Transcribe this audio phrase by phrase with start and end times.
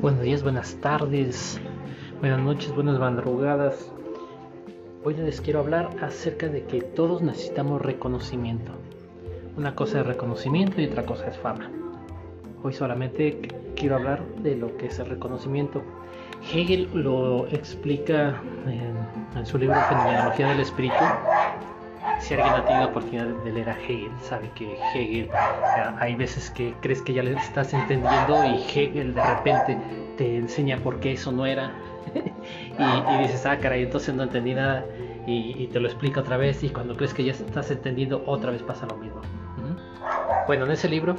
[0.00, 1.60] Buenos días, buenas tardes,
[2.20, 3.92] buenas noches, buenas madrugadas.
[5.04, 8.72] Hoy les quiero hablar acerca de que todos necesitamos reconocimiento.
[9.58, 11.70] Una cosa es reconocimiento y otra cosa es fama.
[12.62, 13.42] Hoy solamente
[13.76, 15.82] quiero hablar de lo que es el reconocimiento.
[16.50, 18.40] Hegel lo explica
[19.36, 20.94] en, su libro Fenomenología del Espíritu
[22.30, 25.30] si alguien ha tenido la oportunidad de leer a Hegel, sabe que Hegel, eh,
[25.98, 29.76] hay veces que crees que ya le estás entendiendo y Hegel de repente
[30.16, 31.72] te enseña por qué eso no era.
[32.14, 34.84] y, dices, ah, caray, entonces no entendí nada.
[35.26, 36.62] Y, te lo explica otra vez.
[36.62, 39.20] Y cuando crees que ya estás entendiendo, otra vez pasa lo mismo.
[40.46, 41.16] Bueno, en ese libro,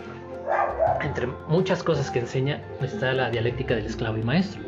[1.02, 4.62] entre muchas cosas que enseña, está la dialéctica del esclavo y maestro.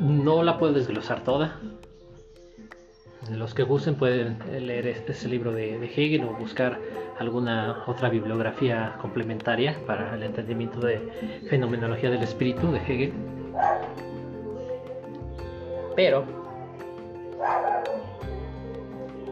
[0.00, 1.58] no la puedo desglosar toda,
[3.30, 6.80] los que gusten pueden leer este, libro de, Hegel o buscar
[7.18, 13.12] alguna otra bibliografía complementaria para el entendimiento de fenomenología del espíritu de Hegel.
[15.96, 16.24] Pero,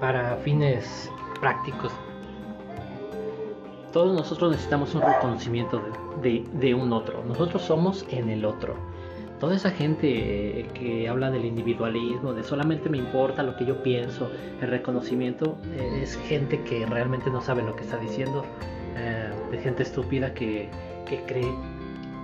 [0.00, 1.92] para fines prácticos,
[3.92, 5.80] todos nosotros necesitamos un reconocimiento
[6.20, 7.24] de un otro.
[7.24, 8.95] Nosotros somos en el otro
[9.38, 14.30] toda esa gente que habla del individualismo, de solamente me importa lo que yo pienso,
[14.60, 18.44] el reconocimiento, eh, es gente que realmente no sabe lo que está diciendo,
[18.96, 20.68] eh, de gente estúpida que,
[21.26, 21.52] cree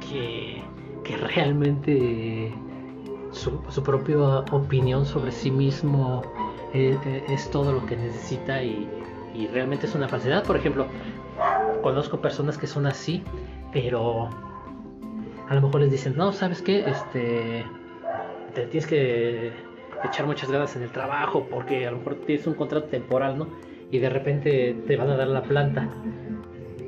[0.00, 2.52] que, realmente
[3.32, 4.19] su, propia
[4.50, 6.22] opinión sobre sí mismo
[6.72, 6.97] eh,
[7.28, 8.88] es, todo lo que necesita y,
[9.34, 10.44] y realmente es una falsedad.
[10.44, 10.86] Por ejemplo,
[11.82, 13.22] conozco personas que son así,
[13.72, 14.30] pero
[15.53, 16.81] a lo mejor les dicen, no, ¿sabes qué?
[16.81, 17.62] Este,
[18.55, 19.53] te tienes que
[20.03, 23.48] echar muchas ganas en el trabajo porque a lo mejor tienes un contrato temporal, ¿no?
[23.91, 25.91] Y de repente te van a dar la planta.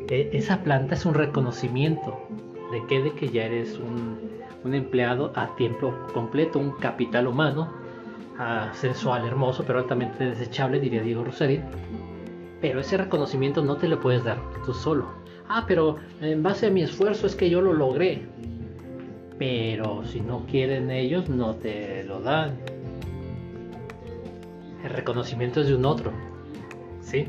[0.09, 2.27] E, esa planta es un reconocimiento
[2.73, 7.71] de que, de que ya eres un, empleado a tiempo completo, un capital humano,
[8.73, 11.61] sensual, hermoso, pero altamente desechable, diría Diego Rossetti.
[12.63, 15.23] Pero ese reconocimiento no te lo puedes dar tú solo.
[15.51, 18.27] Ah, pero en base a mi esfuerzo es que yo lo logré
[19.39, 22.57] pero si no quieren ellos no te lo dan.
[24.85, 26.13] El reconocimiento es de un otro,
[27.01, 27.27] ¿sí?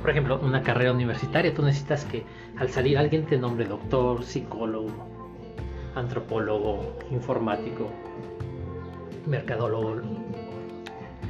[0.00, 2.24] Por ejemplo, una carrera universitaria, tú necesitas que
[2.58, 4.90] al salir alguien te nombre doctor, psicólogo,
[5.94, 7.90] antropólogo, informático,
[9.26, 9.96] mercadólogo,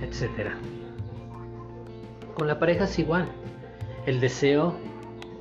[0.01, 0.53] etc.
[2.35, 3.29] Con la pareja es igual.
[4.07, 4.75] El deseo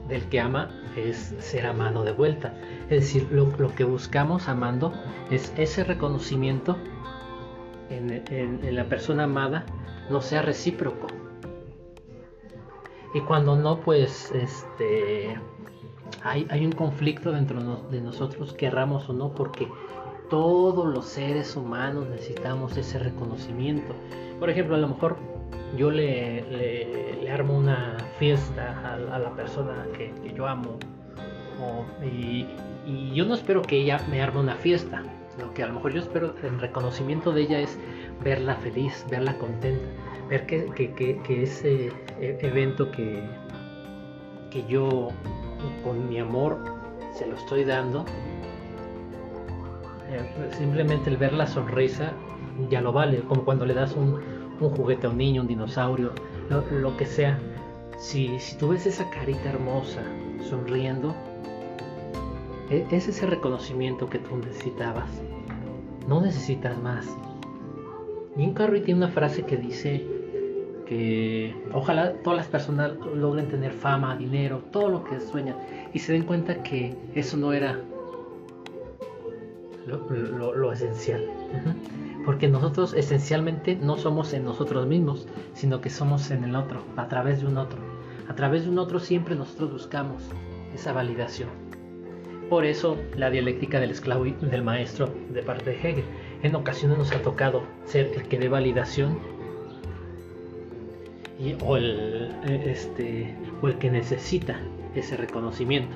[0.08, 2.54] del que ama es ser amado de vuelta.
[2.90, 4.94] Es decir, lo, que buscamos amando
[5.30, 6.78] es ese reconocimiento
[7.90, 9.66] en, la persona amada
[10.10, 11.08] no sea recíproco.
[13.14, 15.38] Y cuando no, pues este,
[16.24, 17.60] hay, hay un conflicto dentro
[17.90, 19.68] de nosotros, querramos o no, porque
[20.30, 23.94] todos los seres humanos necesitamos ese reconocimiento.
[24.40, 25.18] Por ejemplo, a lo mejor
[25.78, 30.78] yo le, armo una fiesta a, la persona que, yo amo
[32.04, 32.46] y,
[33.14, 35.04] yo no espero que ella me arme una fiesta,
[35.40, 37.78] lo que a lo mejor yo espero en reconocimiento de ella es
[38.24, 39.86] verla feliz, verla contenta,
[40.30, 43.24] ver que, ese e, evento que,
[44.50, 45.10] que yo
[45.84, 46.58] con mi amor
[47.14, 48.04] se lo estoy dando,
[50.10, 52.14] eh, simplemente el ver la sonrisa
[52.70, 54.20] ya lo vale, como cuando le das un,
[54.62, 56.14] un juguete a un niño, un dinosaurio,
[56.50, 57.40] lo, que sea.
[57.98, 60.02] Si, si tú ves esa carita hermosa
[60.50, 61.16] sonriendo,
[62.70, 65.10] e, es ese reconocimiento que tú necesitabas.
[66.08, 67.08] No necesitas más.
[68.38, 70.06] Jim Carrey tiene una frase que dice
[70.88, 75.56] que ojalá todas las personas logren tener fama, dinero, todo lo que sueñan
[75.94, 77.80] y se den cuenta que eso no era
[79.86, 81.26] lo, esencial.
[82.26, 87.08] Porque nosotros esencialmente no somos en nosotros mismos, sino que somos en el otro, a
[87.08, 87.80] través de un otro.
[88.28, 90.24] A través de un otro siempre nosotros buscamos
[90.74, 91.50] esa validación.
[92.50, 96.06] Por eso la dialéctica del esclavo y del maestro de parte de Hegel.
[96.44, 99.20] En ocasiones nos ha tocado ser el que dé validación
[101.40, 104.60] y, o, el, este, o el que necesita
[104.96, 105.96] ese reconocimiento,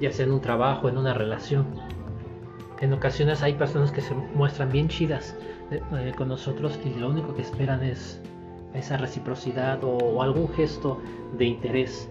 [0.00, 1.66] ya sea en un trabajo, en una relación
[2.80, 5.34] en ocasiones hay personas que se muestran bien chidas
[5.70, 8.20] eh, eh, con nosotros y lo único que esperan es
[8.74, 11.00] esa reciprocidad o, algún gesto
[11.38, 12.08] de interés.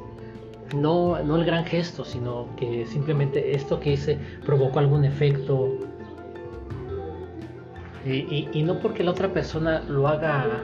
[0.76, 5.70] No, no el gran gesto, sino que simplemente esto que hice provocó algún efecto.
[8.06, 10.64] Y, no porque la otra persona lo haga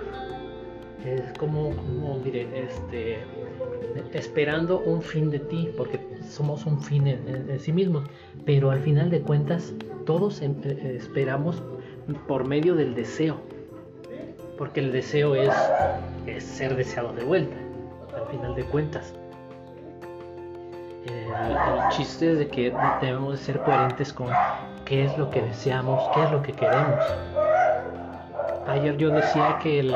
[1.06, 3.20] es como, como este,
[4.14, 8.04] esperando un fin de ti, porque somos un fin en, sí mismos,
[8.46, 9.74] pero al final de cuentas
[10.06, 11.62] todos em, eh, esperamos
[12.28, 13.38] por medio del deseo,
[14.58, 15.54] porque el deseo es,
[16.44, 17.56] ser deseado de vuelta,
[18.16, 19.14] al final de cuentas.
[21.06, 24.28] Eh, el chiste es de que debemos de ser coherentes con
[24.86, 27.06] qué es lo que deseamos, qué es lo que queremos.
[28.68, 29.96] Ayer yo decía que el,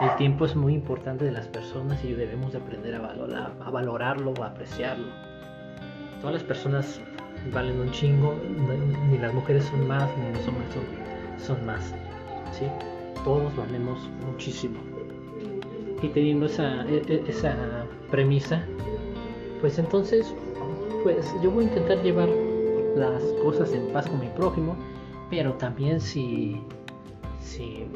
[0.00, 3.70] el tiempo es muy importante de las personas y debemos de aprender a, valorar, a
[3.70, 5.08] valorarlo, a apreciarlo.
[6.20, 7.00] Todas las personas
[7.52, 8.34] valen un chingo,
[9.10, 10.68] ni las mujeres son más, ni los hombres
[11.38, 11.94] son, más.
[12.52, 12.66] ¿sí?
[13.24, 14.78] Todos valemos muchísimo.
[16.02, 17.56] Y teniendo esa, e, e, esa
[18.10, 18.64] premisa,
[19.60, 20.32] pues entonces,
[21.02, 22.28] pues yo voy a intentar llevar
[22.94, 24.76] las cosas en paz con mi prójimo,
[25.30, 26.62] pero también si,
[27.40, 27.86] si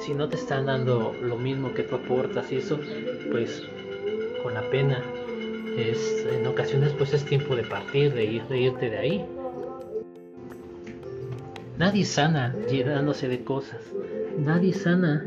[0.00, 2.78] si no te están dando lo mismo que tú aportas y eso,
[3.30, 3.62] pues
[4.42, 5.02] con la pena
[5.76, 9.26] es en ocasiones pues es tiempo de partir, de, ir, de irte de ahí.
[11.78, 13.80] Nadie sana llenándose de cosas,
[14.38, 15.24] nadie sana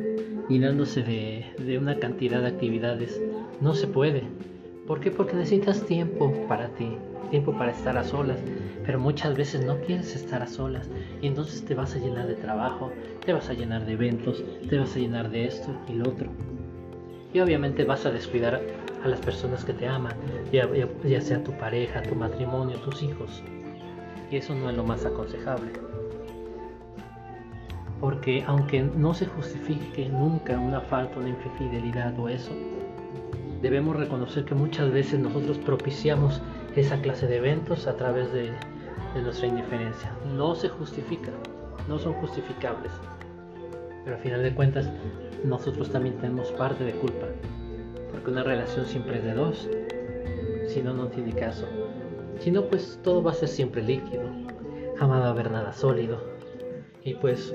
[0.49, 3.21] llenándose de, de una cantidad de actividades.
[3.61, 4.23] No se puede.
[4.87, 5.11] ¿Por qué?
[5.11, 6.97] Porque necesitas tiempo para ti,
[7.33, 8.37] tiempo para estar a solas,
[8.85, 10.87] pero muchas veces no quieres estar a solas
[11.19, 12.91] y entonces te vas a llenar de trabajo,
[13.25, 16.29] te vas a llenar de eventos, te vas a llenar de esto y lo otro.
[17.33, 18.61] Y obviamente vas a descuidar
[19.03, 20.13] a las personas que te aman,
[20.51, 20.69] ya,
[21.03, 23.41] ya sea tu pareja, tu matrimonio, tus hijos.
[24.29, 25.71] Y eso no es lo más aconsejable.
[27.99, 32.51] Porque aunque no se justifique nunca una falta, una infidelidad o eso,
[33.63, 36.39] debemos reconocer que muchas veces nosotros propiciamos
[36.75, 38.51] esa clase de eventos a través de,
[39.21, 40.11] nuestra indiferencia.
[40.35, 41.29] No se justifica,
[41.87, 42.91] no son justificables.
[44.03, 44.89] Pero al final de cuentas,
[45.43, 47.27] nosotros también tenemos parte de culpa.
[48.11, 49.69] Porque una relación siempre es de dos.
[50.67, 51.67] Si no, no tiene caso.
[52.39, 54.23] Si no, pues todo va a ser siempre líquido.
[54.97, 56.19] Jamás va a haber nada sólido.
[57.03, 57.53] Y pues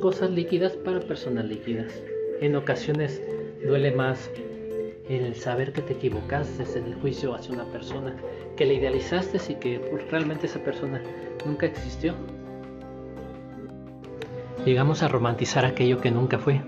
[0.00, 2.02] cosas líquidas para personas líquidas.
[2.40, 3.22] En ocasiones
[3.64, 4.30] duele más
[5.10, 8.14] el saber que te equivocaste en el juicio hacia una persona,
[8.56, 11.02] que le idealizaste y que pues, realmente esa persona
[11.44, 12.14] nunca existió.
[14.64, 16.62] Llegamos a romantizar aquello que nunca fue.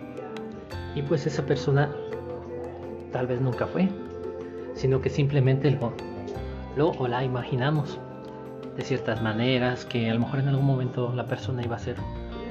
[0.94, 1.94] Y pues esa persona
[3.12, 3.88] tal vez nunca fue,
[4.74, 5.92] sino que simplemente lo,
[6.76, 8.00] lo o la imaginamos
[8.76, 11.96] de ciertas maneras, que a lo mejor en algún momento la persona iba a ser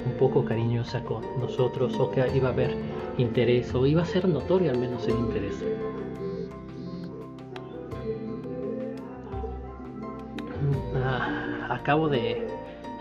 [0.06, 2.76] un poco cariñosa con nosotros o que iba a haber
[3.18, 5.64] interés o iba a ser notorio al menos el interés.
[10.96, 12.48] Ah, acabo de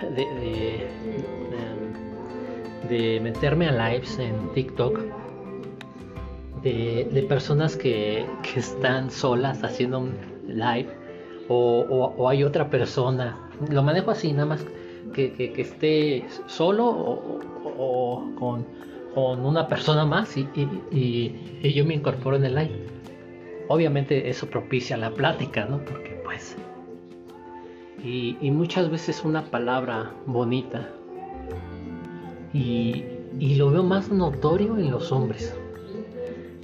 [0.08, 0.88] de,
[2.88, 4.98] de, meterme a lives en TikTok
[6.62, 10.14] de, personas que, que, están solas haciendo un
[10.46, 10.88] live
[11.48, 13.36] o, o, hay otra persona.
[13.70, 14.64] Lo manejo así, nada más
[15.12, 20.44] que, esté solo o, con una persona más y,
[21.74, 22.86] yo me incorporo en el live.
[23.68, 25.84] Obviamente eso propicia la plática, ¿no?
[25.84, 26.56] Porque pues...
[28.02, 30.88] Y, muchas veces una palabra bonita.
[32.52, 33.04] Y,
[33.56, 35.54] lo veo más notorio en los hombres.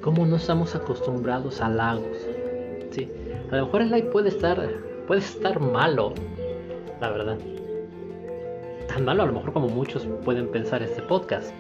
[0.02, 2.16] Como no estamos acostumbrados a halagos.
[2.90, 3.08] ¿sí?
[3.50, 4.68] A lo mejor el live puede estar,
[5.06, 6.14] puede estar malo,
[7.00, 7.38] la verdad.
[8.96, 11.52] Tan malo a lo mejor como muchos pueden pensar este podcast.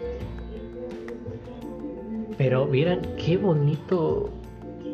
[2.38, 4.30] Pero miren qué bonito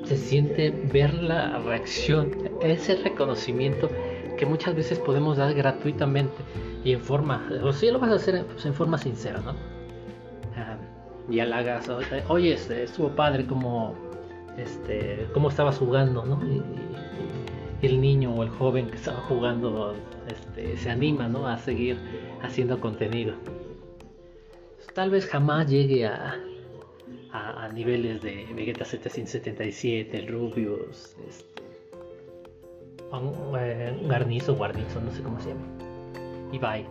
[0.02, 3.88] se siente ver la reacción, ese reconocimiento
[4.37, 6.34] que muchas veces podemos dar gratuitamente
[6.82, 9.52] y en forma, o si lo vas a hacer pues, en forma sincera, ¿no?
[10.56, 10.78] Ah,
[11.30, 11.88] y halagas,
[12.26, 13.94] oye, este, estuvo padre como,
[14.58, 16.40] este, cómo estabas jugando, ¿no?
[16.44, 16.61] Y,
[17.87, 19.94] el niño o el joven que estaba jugando
[20.29, 21.47] este, se anima, ¿no?
[21.47, 21.99] A seguir
[22.43, 23.35] haciendo contenido.
[24.95, 26.37] Tal vez jamás llegue a,
[27.33, 31.62] a, niveles de Vegeta 777, el Rubius, este,
[33.59, 35.67] eh, Garnizo, Guarnizo, no sé cómo se llama,
[36.52, 36.87] Ibai.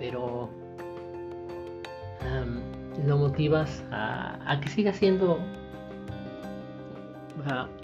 [0.00, 0.50] Pero
[3.06, 5.38] lo motivas a, que siga siendo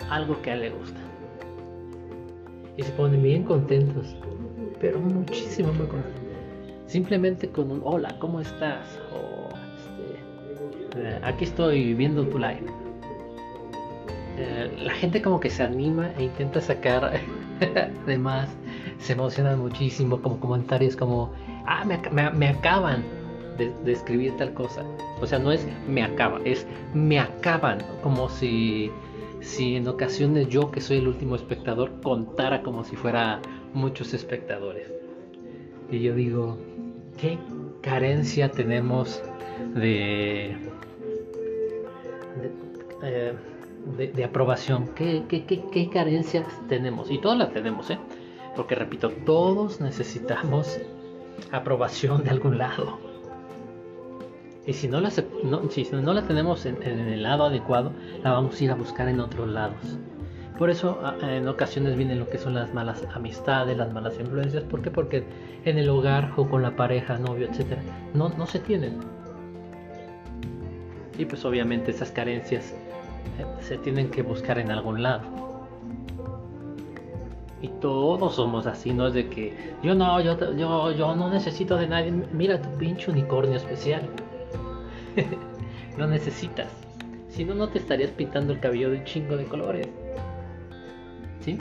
[0.08, 1.00] algo que a él le gusta.
[2.80, 4.16] Y se ponen bien contentos,
[4.80, 6.22] pero muchísimo muy contentos.
[6.86, 8.98] Simplemente con un hola, ¿cómo estás?
[10.96, 12.64] Eh, aquí estoy viendo tu live.
[14.38, 17.20] Eh, la gente como que se anima e intenta sacar
[18.06, 18.48] además
[18.98, 21.30] se emocionan muchísimo como comentarios como
[21.66, 23.04] ah me, acaban
[23.58, 24.82] de, de, escribir tal cosa.
[25.20, 28.90] O sea, no es me acaba, es me acaban, como si,
[29.40, 33.40] si en ocasiones yo, que soy el último espectador, contara como si fuera
[33.72, 34.92] muchos espectadores.
[35.90, 36.58] Y yo digo,
[37.18, 37.38] ¿qué
[37.80, 39.22] carencia tenemos
[39.74, 40.56] de,
[43.02, 44.88] de, eh, aprobación?
[44.94, 47.10] ¿Qué, qué, qué carencias tenemos?
[47.10, 47.98] Y todas las tenemos, ¿eh?
[48.54, 50.80] Porque repito, todos necesitamos
[51.50, 53.09] aprobación de algún lado.
[54.66, 55.24] Y si no la, si
[55.92, 59.48] no la tenemos en, el lado adecuado, la vamos a ir a buscar en otros
[59.48, 59.98] lados.
[60.58, 64.62] Por eso en ocasiones vienen lo que son las malas amistades, las malas influencias.
[64.64, 64.90] ¿Por qué?
[64.90, 65.24] Porque
[65.64, 67.80] en el hogar o con la pareja, novio, etcétera,
[68.12, 68.98] no, no se tienen.
[71.16, 72.74] Y pues obviamente esas carencias
[73.38, 75.22] eh, se tienen que buscar en algún lado.
[77.62, 81.76] Y todos somos así, no es de que yo no, yo, yo, yo no necesito
[81.76, 82.12] de nadie.
[82.32, 84.02] Mira tu pinche unicornio especial.
[85.98, 86.68] lo necesitas.
[87.28, 89.88] Si no, no te estarías pintando el cabello de un chingo de colores.
[91.40, 91.58] ¿Sí?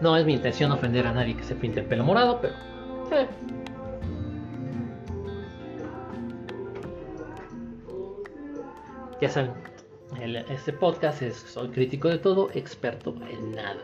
[0.00, 2.54] No es mi intención ofender a nadie que se pinte el pelo morado, pero...
[3.10, 3.26] Eh.
[9.20, 9.50] Ya saben,
[10.48, 13.82] este podcast es Soy crítico de todo, experto en nada.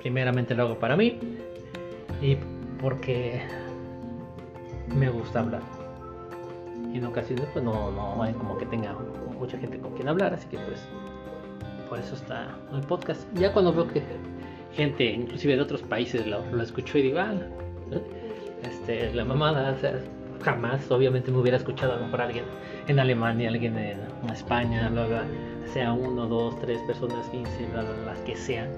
[0.00, 1.18] Primeramente lo hago para mí
[2.20, 2.36] y
[2.80, 3.40] porque
[4.94, 5.62] me gusta hablar.
[6.92, 8.94] Y en ocasiones pues no, no como que tenga
[9.38, 10.80] mucha gente con quien hablar, así que pues
[11.88, 13.22] por eso está el podcast.
[13.34, 14.02] Ya cuando veo que
[14.74, 17.34] gente, inclusive de otros países, lo, lo escucho y digo, ah,
[18.62, 20.00] este, la mamada, o sea,
[20.42, 22.44] jamás, obviamente me hubiera escuchado a lo mejor alguien
[22.88, 23.98] en Alemania, alguien en
[24.32, 24.90] España,
[25.72, 27.66] sea uno, dos, tres personas, quince,
[28.04, 28.68] las que sean.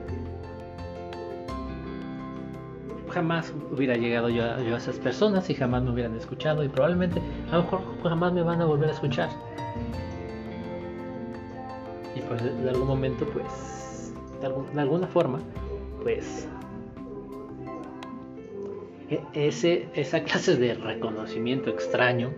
[3.10, 7.56] Jamás hubiera llegado yo a, esas personas y jamás me hubieran escuchado y probablemente a
[7.56, 9.30] lo mejor jamás me van a volver a escuchar.
[12.14, 15.40] Y pues de algún momento pues, de alguna forma,
[16.02, 16.48] pues
[19.10, 22.30] e, ese, esa clase de reconocimiento extraño,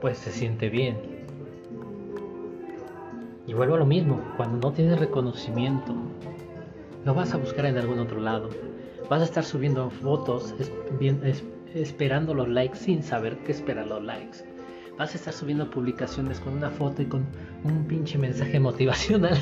[0.00, 0.96] pues se siente bien.
[3.46, 5.94] Y vuelvo a lo mismo, cuando no tienes reconocimiento,
[7.04, 8.50] lo vas a buscar en algún otro lado.
[9.08, 10.54] Vas a estar subiendo fotos
[11.74, 14.38] esperando los likes sin saber qué esperar los likes.
[14.96, 17.26] Vas a estar subiendo publicaciones con una foto y con
[17.64, 19.36] un pinche mensaje motivacional.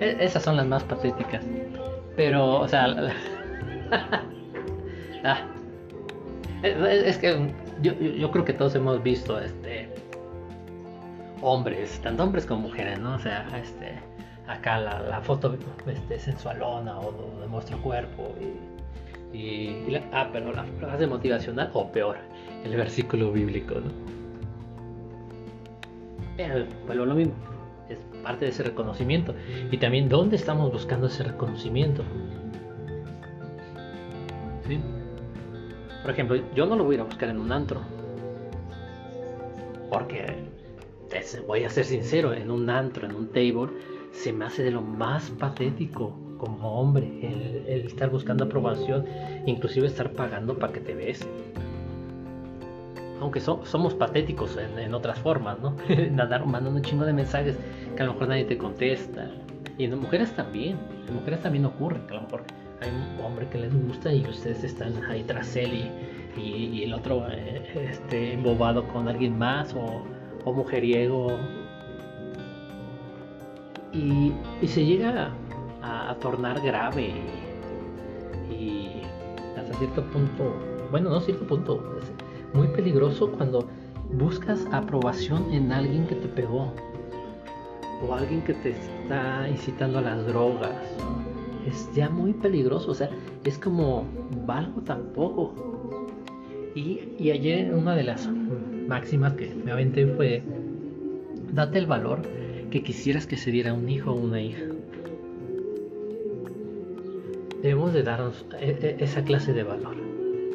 [0.00, 1.44] E, esas son las más patéticas.
[2.16, 2.86] Pero, o sea,
[5.24, 5.38] ah,
[6.62, 9.88] es, que yo, creo que todos hemos visto este
[11.40, 13.14] hombres, tanto hombres como mujeres, ¿no?
[13.16, 13.98] O sea, este
[14.46, 15.56] acá la, foto
[15.86, 18.34] este, sensualona o de nuestro cuerpo
[19.32, 22.18] y, la, ah, pero la frase motivacional o peor,
[22.64, 24.12] el versículo bíblico, ¿no?
[26.36, 27.34] Pero, lo mismo
[27.88, 29.34] es parte de ese reconocimiento.
[29.70, 32.02] Y también dónde estamos buscando ese reconocimiento.
[34.66, 34.80] ¿Sí?
[36.02, 37.80] Por ejemplo, yo no lo voy a ir a buscar en un antro.
[39.90, 40.24] Porque,
[41.46, 43.68] voy a ser sincero, en un antro, en un table,
[44.12, 49.04] se me hace de lo más patético como hombre el, estar buscando aprobación,
[49.46, 51.26] inclusive estar pagando para que te ves
[53.22, 55.76] aunque somos patéticos en, otras formas, ¿no?
[56.44, 57.56] Mandando un chingo de mensajes
[57.94, 59.30] que a lo mejor nadie te contesta.
[59.78, 60.76] Y en mujeres también,
[61.08, 62.42] en mujeres también ocurre, que a lo mejor
[62.80, 65.88] hay un hombre que les gusta y ustedes están ahí tras él
[66.36, 70.04] y, el otro eh, este, embobado con alguien más o,
[70.52, 71.38] mujeriego.
[73.92, 74.32] Y,
[74.66, 75.32] se llega
[75.82, 77.12] a, tornar grave
[78.50, 79.02] y,
[79.58, 80.54] hasta cierto punto,
[80.90, 81.82] bueno, no cierto punto,
[82.54, 83.68] muy peligroso cuando
[84.12, 86.72] buscas aprobación en alguien que te pegó
[88.06, 90.72] o alguien que te está incitando a las drogas.
[91.66, 93.10] Es ya muy peligroso, o sea,
[93.44, 94.04] es como
[94.46, 95.54] valgo tampoco.
[96.74, 98.26] Y ayer una de las
[98.88, 100.42] máximas que me aventé fue,
[101.52, 102.20] date el valor
[102.72, 104.64] que quisieras que se diera un hijo o una hija.
[107.62, 109.94] Debemos de darnos e, e, esa clase de valor,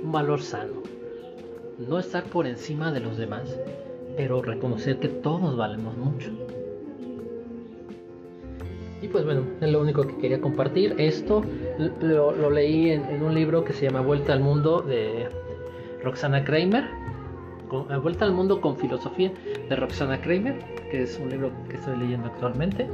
[0.03, 0.87] un valor sano
[1.77, 3.59] no estar por encima de los demás,
[4.15, 6.31] pero reconocer que todos valemos mucho.
[9.01, 10.95] Y pues bueno, es lo único que quería compartir.
[10.97, 11.43] Esto
[12.01, 15.29] lo, leí en, un libro que se llama Vuelta al Mundo de
[16.03, 16.85] Roxana Kramer
[17.67, 19.31] con, Vuelta al Mundo con Filosofía
[19.69, 20.59] de Roxana Kramer,
[20.91, 22.87] que es un libro que estoy leyendo actualmente.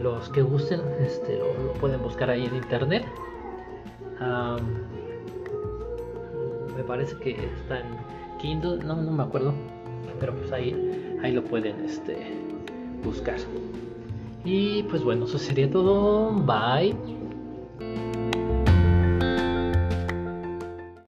[0.00, 3.04] Los que gusten este, lo, pueden buscar ahí en internet.
[6.76, 7.86] Me parece que está en
[8.38, 9.52] Kindle, no, no me acuerdo,
[10.20, 12.16] pero pues ahí, ahí lo pueden este,
[13.04, 13.36] buscar.
[14.44, 16.30] Y pues bueno, eso sería todo.
[16.32, 17.17] Bye.